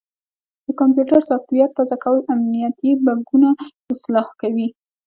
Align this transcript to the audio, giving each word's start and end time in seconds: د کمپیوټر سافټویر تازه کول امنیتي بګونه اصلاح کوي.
د 0.65 0.67
کمپیوټر 0.79 1.21
سافټویر 1.29 1.69
تازه 1.77 1.95
کول 2.03 2.19
امنیتي 2.33 2.91
بګونه 3.05 3.49
اصلاح 3.93 4.27
کوي. 4.41 4.67